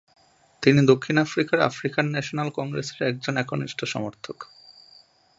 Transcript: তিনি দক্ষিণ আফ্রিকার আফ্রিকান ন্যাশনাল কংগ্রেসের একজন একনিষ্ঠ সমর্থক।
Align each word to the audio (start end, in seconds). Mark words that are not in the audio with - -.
তিনি 0.63 0.81
দক্ষিণ 0.85 1.15
আফ্রিকার 1.17 1.59
আফ্রিকান 1.61 2.05
ন্যাশনাল 2.09 2.49
কংগ্রেসের 2.49 2.99
একজন 3.03 3.33
একনিষ্ঠ 3.37 3.79
সমর্থক। 3.85 4.37